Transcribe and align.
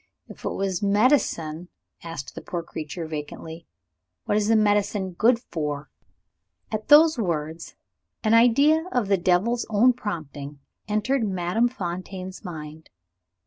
"If 0.27 0.43
it 0.45 0.49
was 0.49 0.81
medicine," 0.81 1.67
asked 2.01 2.33
the 2.33 2.41
poor 2.41 2.63
creature 2.63 3.05
vacantly, 3.05 3.67
"what 4.25 4.35
is 4.35 4.47
the 4.47 4.55
medicine 4.55 5.11
good 5.11 5.37
for?" 5.37 5.91
At 6.71 6.87
those 6.87 7.19
words, 7.19 7.75
an 8.23 8.33
idea 8.33 8.85
of 8.91 9.09
the 9.09 9.17
devil's 9.17 9.67
own 9.69 9.93
prompting 9.93 10.57
entered 10.87 11.23
Madame 11.23 11.69
Fontaine's 11.69 12.43
mind. 12.43 12.89